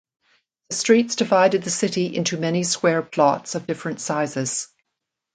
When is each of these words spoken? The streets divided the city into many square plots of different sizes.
The 0.71 0.75
streets 0.77 1.15
divided 1.15 1.61
the 1.61 1.69
city 1.69 2.07
into 2.15 2.35
many 2.39 2.63
square 2.63 3.03
plots 3.03 3.53
of 3.53 3.67
different 3.67 3.99
sizes. 4.01 4.67